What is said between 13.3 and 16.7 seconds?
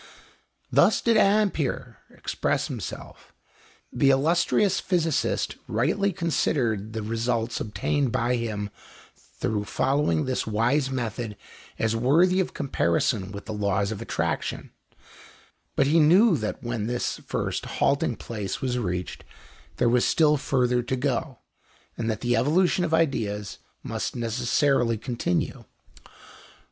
with the laws of attraction; but he knew that